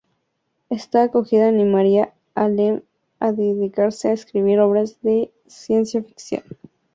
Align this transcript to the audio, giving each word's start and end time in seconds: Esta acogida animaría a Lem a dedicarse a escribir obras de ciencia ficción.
Esta 0.71 1.03
acogida 1.03 1.47
animaría 1.47 2.11
a 2.33 2.47
Lem 2.47 2.81
a 3.19 3.31
dedicarse 3.33 4.09
a 4.09 4.13
escribir 4.13 4.59
obras 4.59 4.99
de 5.03 5.31
ciencia 5.45 6.01
ficción. 6.01 6.41